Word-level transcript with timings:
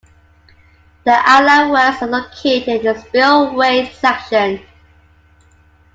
The 1.03 1.11
outlet 1.11 1.69
works 1.69 2.01
are 2.01 2.07
located 2.07 2.83
in 2.83 2.85
the 2.85 2.99
spillway 2.99 3.87
section. 3.99 4.59